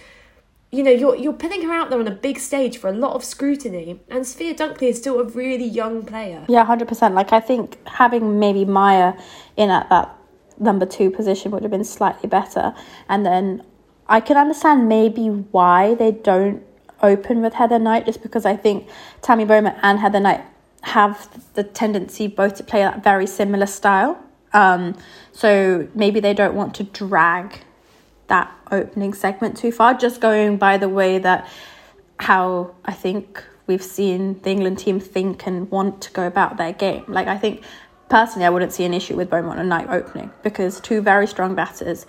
[0.70, 3.14] You know, you're you're putting her out there on a big stage for a lot
[3.14, 6.44] of scrutiny, and Sophia Dunkley is still a really young player.
[6.46, 7.14] Yeah, hundred percent.
[7.14, 9.14] Like I think having maybe Maya
[9.56, 10.14] in at that
[10.58, 12.74] number two position would have been slightly better,
[13.08, 13.64] and then
[14.06, 16.62] I can understand maybe why they don't
[17.02, 18.90] open with Heather Knight, just because I think
[19.22, 20.44] Tammy Beaumont and Heather Knight
[20.82, 21.14] have
[21.54, 24.22] the tendency both to play that very similar style.
[24.52, 24.96] Um,
[25.32, 27.60] so maybe they don't want to drag
[28.28, 31.48] that opening segment too far, just going by the way that
[32.18, 36.72] how I think we've seen the England team think and want to go about their
[36.72, 37.04] game.
[37.08, 37.62] Like, I think
[38.08, 41.54] personally, I wouldn't see an issue with Beaumont and Knight opening because two very strong
[41.54, 42.06] batters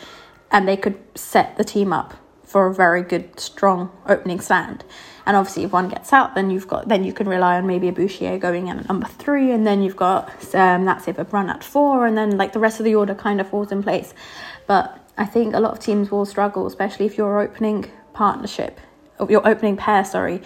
[0.51, 2.15] and they could set the team up
[2.51, 4.83] for a very good, strong opening stand.
[5.25, 7.87] And obviously, if one gets out, then you've got then you can rely on maybe
[7.87, 11.23] a Bouchier going in at number three, and then you've got um, that's if a
[11.25, 13.81] run at four, and then like the rest of the order kind of falls in
[13.81, 14.13] place.
[14.67, 18.79] But I think a lot of teams will struggle, especially if your opening partnership,
[19.29, 20.41] your opening pair, sorry,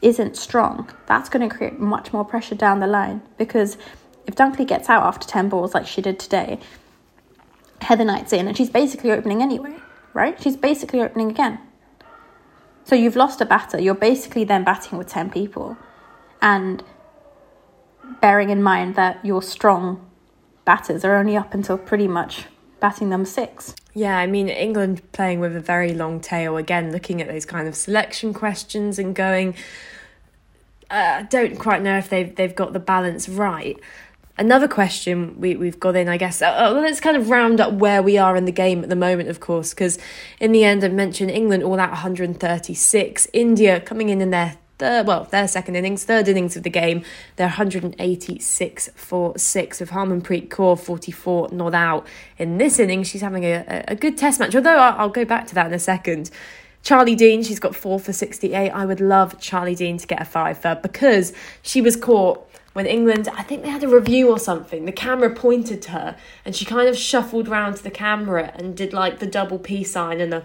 [0.00, 0.90] isn't strong.
[1.06, 3.76] That's going to create much more pressure down the line because
[4.26, 6.60] if Dunkley gets out after 10 balls like she did today,
[7.80, 9.76] Heather Knight's in and she's basically opening anyway,
[10.14, 10.40] right?
[10.40, 11.58] She's basically opening again.
[12.84, 13.80] So you've lost a batter.
[13.80, 15.76] You're basically then batting with 10 people.
[16.40, 16.82] And
[18.20, 20.08] bearing in mind that your strong
[20.64, 22.46] batters are only up until pretty much
[22.80, 23.74] batting number six.
[23.94, 27.66] Yeah, I mean, England playing with a very long tail, again, looking at those kind
[27.66, 29.54] of selection questions and going,
[30.90, 33.78] uh, I don't quite know if they've, they've got the balance right.
[34.38, 37.72] Another question we, we've got in, I guess, uh, uh let's kind of round up
[37.72, 39.98] where we are in the game at the moment, of course, because
[40.38, 45.08] in the end, I mentioned England all out 136, India coming in in their third,
[45.08, 47.02] well, their second innings, third innings of the game,
[47.34, 52.06] they're 186 for six with Harmanpreet Kaur 44 not out.
[52.38, 55.48] In this innings, she's having a, a good test match, although I'll, I'll go back
[55.48, 56.30] to that in a second.
[56.84, 58.70] Charlie Dean, she's got four for 68.
[58.70, 62.86] I would love Charlie Dean to get a five for because she was caught when
[62.86, 66.54] England, I think they had a review or something, the camera pointed to her and
[66.54, 70.20] she kind of shuffled round to the camera and did like the double P sign
[70.20, 70.44] and the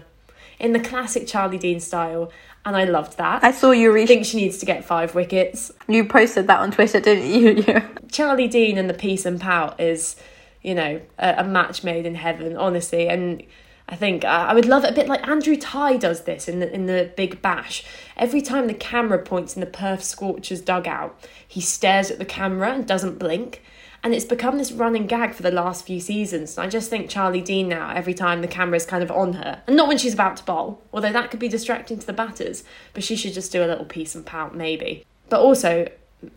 [0.58, 2.32] in the classic Charlie Dean style.
[2.64, 3.44] And I loved that.
[3.44, 5.70] I saw you re- think she needs to get five wickets.
[5.86, 7.64] You posted that on Twitter, didn't you?
[7.68, 7.86] yeah.
[8.10, 10.16] Charlie Dean and the peace and pout is,
[10.62, 13.08] you know, a, a match made in heaven, honestly.
[13.08, 13.42] And
[13.88, 16.60] I think uh, I would love it a bit like Andrew Tye does this in
[16.60, 17.84] the in the Big Bash.
[18.16, 22.72] Every time the camera points in the Perth Scorchers dugout, he stares at the camera
[22.72, 23.62] and doesn't blink.
[24.02, 26.58] And it's become this running gag for the last few seasons.
[26.58, 29.62] I just think Charlie Dean now, every time the camera is kind of on her,
[29.66, 32.64] and not when she's about to bowl, although that could be distracting to the batters,
[32.92, 35.06] but she should just do a little peace and pout, maybe.
[35.30, 35.88] But also,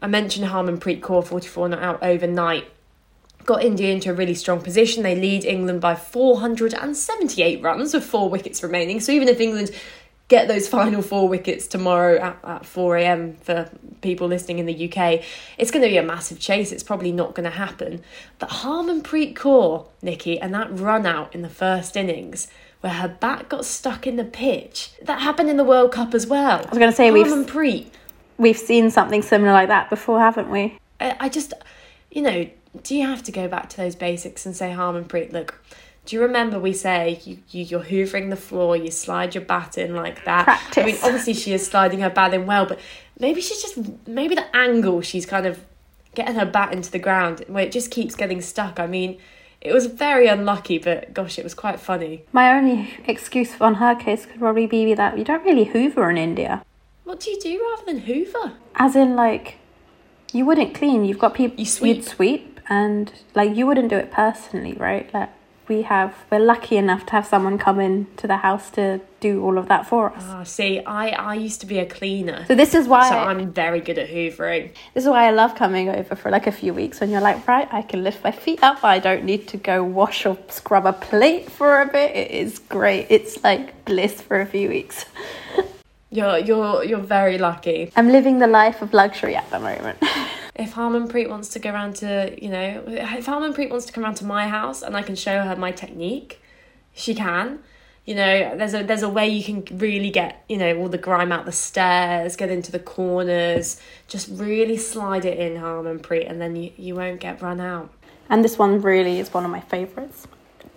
[0.01, 2.67] I mentioned Harmanpreet Kaur 44 not out overnight
[3.47, 5.01] got India into a really strong position.
[5.01, 8.99] They lead England by 478 runs with four wickets remaining.
[8.99, 9.71] So even if England
[10.27, 13.37] get those final four wickets tomorrow at, at 4 a.m.
[13.37, 15.23] for people listening in the UK,
[15.57, 16.71] it's going to be a massive chase.
[16.71, 18.03] It's probably not going to happen.
[18.37, 22.49] But Harmanpreet Kaur, Nikki, and that run out in the first innings
[22.81, 26.27] where her bat got stuck in the pitch, that happened in the World Cup as
[26.27, 26.59] well.
[26.59, 27.55] I was going to say, Harmanpreet.
[27.55, 27.91] we've,
[28.37, 30.77] we've seen something similar like that before, haven't we?
[30.99, 31.53] I, I just,
[32.11, 32.47] you know,
[32.83, 35.61] do you have to go back to those basics and say "Harm and Harmanpreet, look,
[36.05, 39.77] do you remember we say you, you you're hoovering the floor, you slide your bat
[39.77, 40.45] in like that?
[40.45, 40.83] Practice.
[40.83, 42.79] I mean, obviously she is sliding her bat in well, but
[43.19, 45.63] maybe she's just maybe the angle she's kind of
[46.15, 48.79] getting her bat into the ground where it just keeps getting stuck.
[48.79, 49.19] I mean,
[49.59, 52.23] it was very unlucky, but gosh, it was quite funny.
[52.31, 56.17] My only excuse on her case could probably be that you don't really hoover in
[56.17, 56.63] India.
[57.03, 58.53] What do you do rather than hoover?
[58.75, 59.57] As in, like,
[60.33, 61.05] you wouldn't clean.
[61.05, 61.57] You've got people.
[61.57, 61.97] You sweep.
[61.97, 65.13] You'd sweep and like you wouldn't do it personally right?
[65.13, 65.29] Like
[65.67, 69.43] we have we're lucky enough to have someone come in to the house to do
[69.43, 70.23] all of that for us.
[70.27, 72.45] Oh, see i i used to be a cleaner.
[72.47, 74.71] So this is why so i'm very good at hoovering.
[74.93, 77.47] This is why i love coming over for like a few weeks when you're like
[77.47, 78.83] right i can lift my feet up.
[78.83, 82.15] I don't need to go wash or scrub a plate for a bit.
[82.15, 83.07] It is great.
[83.09, 85.05] It's like bliss for a few weeks.
[86.09, 87.91] You're you're you're very lucky.
[87.97, 89.97] I'm living the life of luxury at the moment
[90.57, 94.15] if Harmanpreet wants to go around to, you know, if Harmanpreet wants to come around
[94.15, 96.41] to my house and I can show her my technique,
[96.93, 97.59] she can.
[98.05, 100.97] You know, there's a there's a way you can really get, you know, all the
[100.97, 106.41] grime out the stairs, get into the corners, just really slide it in Harmanpreet and
[106.41, 107.91] then you, you won't get run out.
[108.29, 110.27] And this one really is one of my favourites.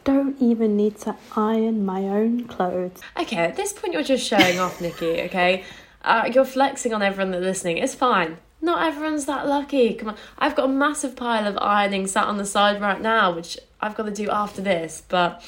[0.03, 3.01] Don't even need to iron my own clothes.
[3.19, 5.64] Okay, at this point you're just showing off, Nikki, okay?
[6.03, 7.79] Uh, you're flexing on everyone that's listening.
[7.79, 9.94] It's fine not everyone's that lucky.
[9.94, 10.16] Come on.
[10.38, 13.94] I've got a massive pile of ironing sat on the side right now, which I've
[13.94, 15.03] got to do after this.
[15.09, 15.42] But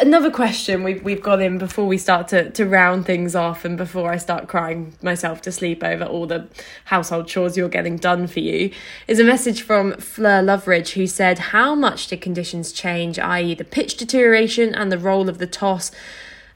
[0.00, 3.76] another question we've, we've got in before we start to, to round things off and
[3.76, 6.48] before I start crying myself to sleep over all the
[6.86, 8.70] household chores you're getting done for you
[9.06, 13.64] is a message from Fleur Loveridge who said, How much did conditions change, i.e., the
[13.64, 15.90] pitch deterioration and the role of the toss?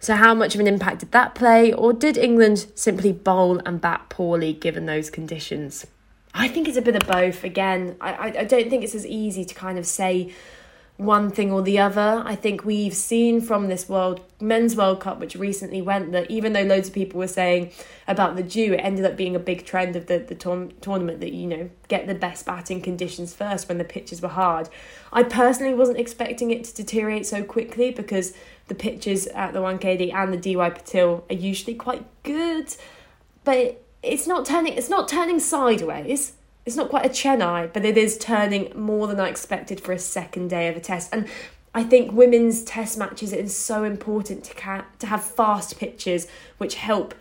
[0.06, 3.80] So, how much of an impact did that play, or did England simply bowl and
[3.80, 5.84] bat poorly given those conditions?
[6.32, 7.42] I think it's a bit of both.
[7.42, 10.32] Again, I, I, don't think it's as easy to kind of say
[10.96, 12.22] one thing or the other.
[12.24, 16.52] I think we've seen from this World Men's World Cup, which recently went, that even
[16.52, 17.72] though loads of people were saying
[18.06, 21.18] about the dew, it ended up being a big trend of the the tour- tournament
[21.18, 24.68] that you know get the best batting conditions first when the pitches were hard.
[25.12, 28.34] I personally wasn't expecting it to deteriorate so quickly because
[28.68, 32.74] the pitches at the Wankhede and the DY Patil are usually quite good,
[33.44, 34.74] but it's not turning.
[34.74, 36.32] It's not turning sideways.
[36.64, 39.98] It's not quite a Chennai, but it is turning more than I expected for a
[39.98, 41.10] second day of a test.
[41.12, 41.28] And
[41.74, 46.26] I think women's test matches it is so important to ca- to have fast pitches
[46.58, 47.14] which help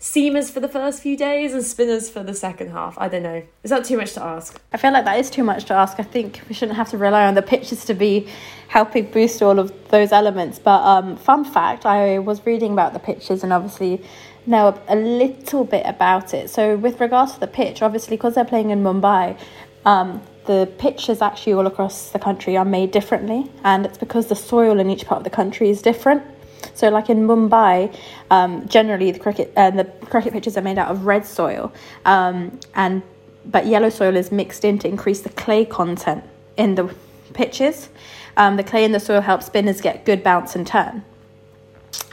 [0.00, 2.96] seamers for the first few days and spinners for the second half.
[2.98, 3.42] I don't know.
[3.62, 4.58] Is that too much to ask?
[4.72, 6.00] I feel like that is too much to ask.
[6.00, 8.26] I think we shouldn't have to rely on the pitches to be
[8.68, 10.58] helping boost all of those elements.
[10.58, 14.02] But um, fun fact, I was reading about the pitches and obviously
[14.46, 16.48] know a little bit about it.
[16.48, 19.38] So with regards to the pitch, obviously because they're playing in Mumbai,
[19.84, 24.34] um, the pitches actually all across the country are made differently, and it's because the
[24.34, 26.22] soil in each part of the country is different.
[26.74, 27.94] So, like in Mumbai,
[28.30, 31.72] um, generally the cricket and uh, the cricket pitches are made out of red soil,
[32.04, 33.02] um, and
[33.46, 36.24] but yellow soil is mixed in to increase the clay content
[36.56, 36.94] in the
[37.32, 37.88] pitches.
[38.36, 41.04] Um, the clay in the soil helps spinners get good bounce and turn.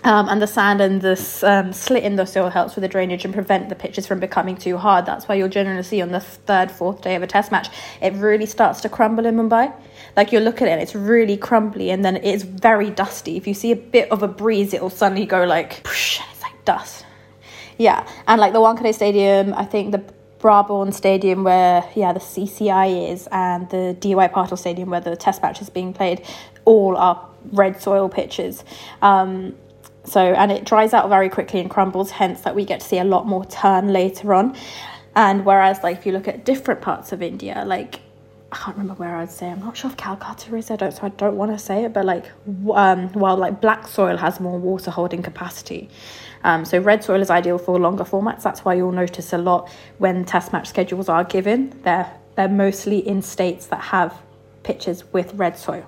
[0.04, 3.26] Um, and the sand and this um, slit in the soil helps with the drainage
[3.26, 5.06] and prevent the pitches from becoming too hard.
[5.06, 7.70] That's why you'll generally see on the third, fourth day of a test match,
[8.02, 9.74] it really starts to crumble in Mumbai.
[10.16, 13.38] Like you look at it, it's really crumbly and then it's very dusty.
[13.38, 16.64] If you see a bit of a breeze, it'll suddenly go like, poosh, it's like
[16.64, 17.06] dust.
[17.78, 20.04] Yeah, and like the Wankhede Stadium, I think the
[20.40, 25.42] Brabourne Stadium where yeah the CCI is and the DY Patil Stadium where the test
[25.42, 26.26] match is being played,
[26.66, 28.64] all are red soil pitches.
[29.02, 29.56] Um,
[30.08, 32.98] so, and it dries out very quickly and crumbles, hence that we get to see
[33.00, 34.56] a lot more turn later on.
[35.16, 38.00] And whereas, like, if you look at different parts of India, like,
[38.52, 41.04] I can't remember where I'd say, I'm not sure if Calcutta is, I don't, so
[41.04, 42.26] I don't want to say it, but like,
[42.74, 45.90] um, while like black soil has more water holding capacity.
[46.46, 48.44] Um, so red soil is ideal for longer formats.
[48.44, 53.06] That's why you'll notice a lot when test match schedules are given, they're, they're mostly
[53.06, 54.18] in states that have
[54.64, 55.86] pitches with red soil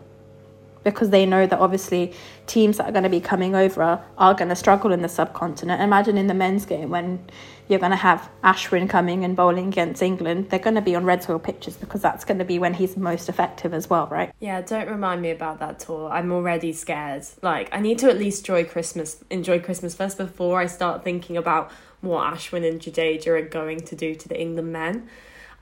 [0.91, 2.13] because they know that obviously
[2.47, 5.81] teams that are going to be coming over are going to struggle in the subcontinent.
[5.81, 7.19] Imagine in the men's game when
[7.67, 11.05] you're going to have Ashwin coming and bowling against England, they're going to be on
[11.05, 14.33] red soil pitches because that's going to be when he's most effective as well, right?
[14.39, 16.09] Yeah, don't remind me about that tour.
[16.09, 17.25] I'm already scared.
[17.43, 21.37] Like, I need to at least enjoy Christmas, enjoy Christmas first before I start thinking
[21.37, 21.71] about
[22.01, 25.09] what Ashwin and Jadeja are going to do to the England men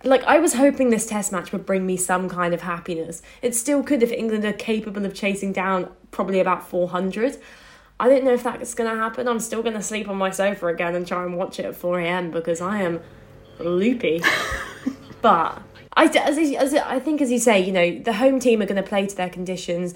[0.04, 3.22] like I was hoping this test match would bring me some kind of happiness.
[3.42, 7.38] It still could if England are capable of chasing down probably about 400.
[8.00, 9.28] I don't know if that's going to happen.
[9.28, 11.76] I'm still going to sleep on my sofa again and try and watch it at
[11.76, 12.30] 4 a.m.
[12.30, 13.02] because I am
[13.60, 14.22] loopy.
[15.22, 15.62] but
[15.96, 18.82] I, as, as I think, as you say, you know, the home team are going
[18.82, 19.96] to play to their conditions.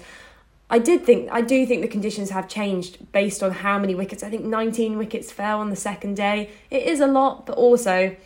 [0.68, 4.22] I did think I do think the conditions have changed based on how many wickets.
[4.22, 6.50] I think 19 wickets fell on the second day.
[6.70, 8.16] It is a lot, but also,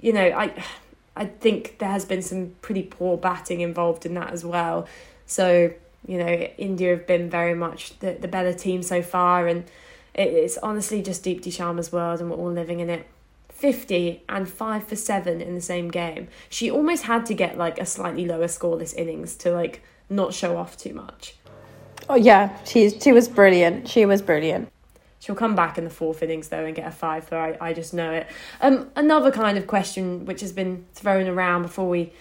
[0.00, 0.64] you know, I
[1.16, 4.86] I think there has been some pretty poor batting involved in that as well.
[5.26, 5.72] So,
[6.06, 9.64] you know, India have been very much the, the better team so far, and
[10.14, 13.06] it's honestly just Deepti Sharma's world, and we're all living in it.
[13.50, 16.26] 50 and 5 for 7 in the same game.
[16.48, 20.56] She almost had to get like a slightly lower scoreless innings to like not show
[20.56, 21.36] off too much.
[22.08, 23.88] Oh yeah, she she was brilliant.
[23.88, 24.68] She was brilliant.
[25.22, 27.72] She'll come back in the fourth innings though and get a five, so I, I
[27.74, 28.26] just know it.
[28.60, 32.12] Um, another kind of question which has been thrown around before we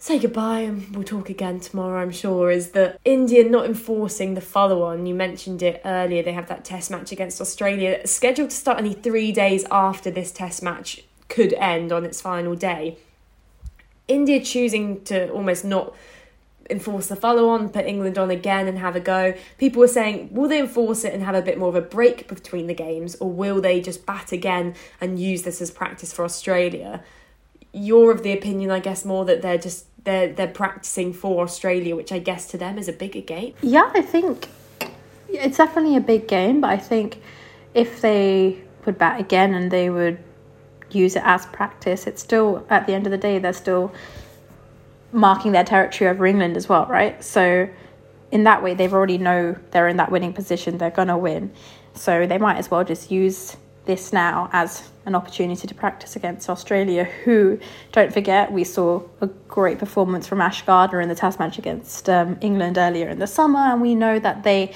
[0.00, 4.40] say goodbye and we'll talk again tomorrow, I'm sure, is that India not enforcing the
[4.40, 5.06] follow on.
[5.06, 8.94] You mentioned it earlier, they have that test match against Australia scheduled to start only
[8.94, 12.98] three days after this test match could end on its final day.
[14.08, 15.94] India choosing to almost not
[16.72, 19.34] enforce the follow on, put England on again and have a go.
[19.58, 22.26] People were saying, will they enforce it and have a bit more of a break
[22.26, 26.24] between the games, or will they just bat again and use this as practice for
[26.24, 27.04] Australia?
[27.72, 31.94] You're of the opinion, I guess, more that they're just they're they're practicing for Australia,
[31.94, 33.54] which I guess to them is a bigger game.
[33.62, 34.48] Yeah, I think
[35.28, 37.22] it's definitely a big game, but I think
[37.72, 40.18] if they would bat again and they would
[40.94, 42.06] use it as practice.
[42.06, 43.92] It's still, at the end of the day, they're still
[45.12, 47.22] marking their territory over England as well, right?
[47.22, 47.68] So
[48.30, 50.78] in that way, they've already know they're in that winning position.
[50.78, 51.52] They're gonna win,
[51.94, 56.48] so they might as well just use this now as an opportunity to practice against
[56.48, 57.58] Australia, who,
[57.90, 62.08] don't forget, we saw a great performance from Ash Gardner in the Test match against
[62.08, 64.72] um, England earlier in the summer, and we know that they,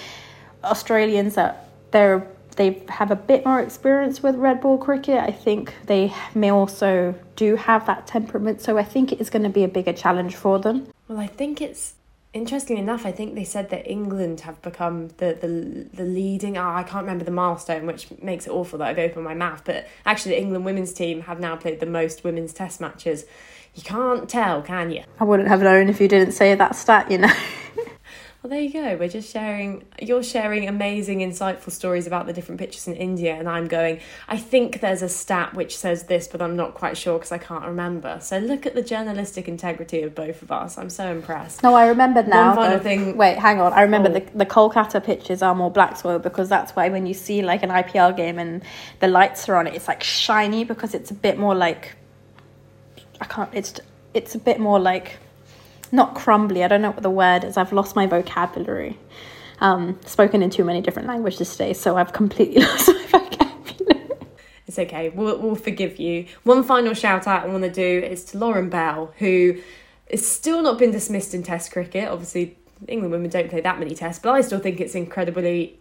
[0.65, 2.27] Australians, that they're
[2.57, 5.19] they have a bit more experience with red ball cricket.
[5.19, 9.43] I think they may also do have that temperament, so I think it is going
[9.43, 10.89] to be a bigger challenge for them.
[11.09, 11.95] Well, I think it's
[12.33, 13.07] interesting enough.
[13.07, 16.57] I think they said that England have become the the, the leading.
[16.57, 19.63] Oh, I can't remember the milestone, which makes it awful that I've opened my mouth.
[19.65, 23.25] But actually, the England women's team have now played the most women's Test matches.
[23.75, 25.03] You can't tell, can you?
[25.21, 27.33] I wouldn't have known if you didn't say that stat, you know.
[28.47, 28.97] Well, there you go.
[28.97, 33.49] We're just sharing, you're sharing amazing, insightful stories about the different pitches in India, and
[33.49, 37.19] I'm going, I think there's a stat which says this, but I'm not quite sure
[37.19, 38.21] because I can't remember.
[38.23, 40.79] So look at the journalistic integrity of both of us.
[40.79, 41.65] I'm so impressed.
[41.65, 42.51] No, I remembered now.
[42.51, 42.85] One final though.
[42.85, 43.17] thing.
[43.17, 43.73] Wait, hang on.
[43.73, 44.13] I remember Oh.
[44.13, 47.65] the, the Kolkata pitches are more black soil because that's why when you see like
[47.65, 48.63] an IPL game and
[49.01, 51.97] the lights are on it, it's like shiny because it's a bit more like
[53.21, 53.51] I can't.
[53.53, 53.75] It's
[54.15, 55.19] it's a bit more like
[55.93, 56.65] not crumbly.
[56.65, 57.57] I don't know what the word is.
[57.57, 58.99] I've lost my vocabulary.
[59.61, 64.11] Um, spoken in too many different languages today, so I've completely lost my vocabulary.
[64.67, 65.09] It's okay.
[65.11, 66.27] We'll, we'll forgive you.
[66.43, 69.57] One final shout out I want to do is to Lauren Bell, who
[70.09, 72.09] is still not been dismissed in Test cricket.
[72.09, 72.57] Obviously,
[72.89, 75.79] England women don't play that many Tests, but I still think it's incredibly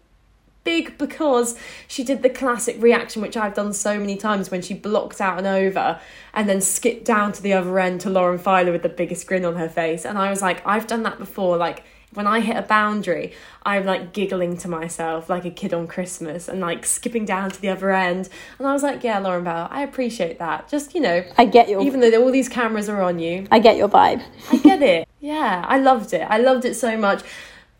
[0.66, 1.58] big because
[1.88, 5.40] she did the classic reaction, which I've done so many times when she blocked out
[5.40, 6.02] an over
[6.34, 9.46] and then skipped down to the other end to Lauren Filer with the biggest grin
[9.46, 10.06] on her face.
[10.06, 11.56] And I was like, I've done that before.
[11.56, 11.84] Like,
[12.16, 16.48] when I hit a boundary, I'm like giggling to myself like a kid on Christmas
[16.48, 18.30] and like skipping down to the other end.
[18.58, 20.70] And I was like, yeah, Lauren Bell, I appreciate that.
[20.70, 23.60] Just, you know, I get your even though all these cameras are on you, I
[23.60, 24.24] get your vibe.
[24.52, 25.08] I get it.
[25.20, 26.22] Yeah, I loved it.
[26.22, 27.22] I loved it so much.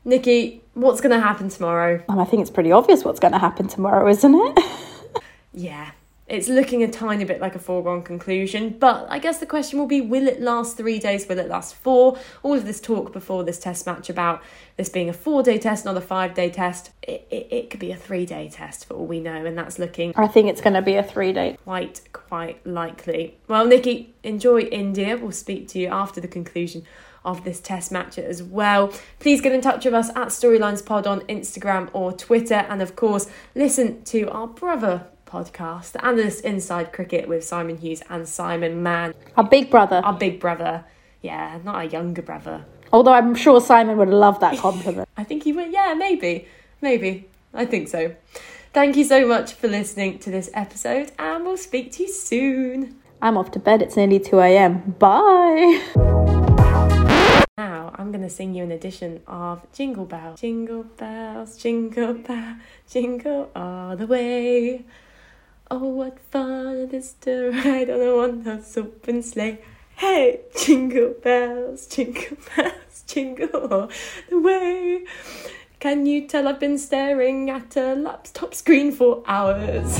[0.04, 2.04] Nikki, what's going to happen tomorrow?
[2.08, 4.60] Um, I think it's pretty obvious what's going to happen tomorrow, isn't it?
[5.58, 5.92] Yeah,
[6.28, 9.88] it's looking a tiny bit like a foregone conclusion, but I guess the question will
[9.88, 11.28] be will it last three days?
[11.30, 12.18] Will it last four?
[12.44, 14.44] All of this talk before this test match about
[14.76, 16.92] this being a four day test, not a five day test.
[17.04, 19.80] It, it, it could be a three day test for all we know, and that's
[19.80, 21.58] looking I think it's going to be a three day.
[21.64, 23.38] quite, quite likely.
[23.48, 25.16] Well, Nikki, enjoy India.
[25.16, 26.84] We'll speak to you after the conclusion
[27.26, 28.94] of this test match as well.
[29.20, 33.28] Please get in touch with us at StorylinesPod on Instagram or Twitter, and of course,
[33.56, 39.14] listen to our brother podcast, The Analyst Inside Cricket with Simon Hughes and Simon Mann,
[39.36, 39.98] Our big brother.
[40.04, 40.86] our big brother.
[41.22, 42.64] Yeah, not our younger brother.
[42.94, 45.10] Although I'm sure Simon would love that compliment.
[45.18, 45.74] I think he would.
[45.74, 46.48] Yeah, maybe.
[46.82, 47.28] Maybe.
[47.54, 48.16] I think so.
[48.74, 52.96] Thank you so much for listening to this episode, and we'll speak to you soon.
[53.22, 53.82] I'm off to bed.
[53.82, 54.96] It's nearly 2 a.m.
[55.00, 56.42] Bye.
[58.06, 60.40] I'm going to sing you an edition of Jingle Bells.
[60.40, 64.86] Jingle bells, jingle bell, jingle all the way.
[65.72, 69.58] Oh, what fun it is to ride on a one-horse open sleigh.
[69.96, 73.90] Hey, jingle bells, jingle bells, jingle all
[74.30, 75.04] the way.
[75.80, 80.00] Can you tell I've been staring at a laptop screen for hours?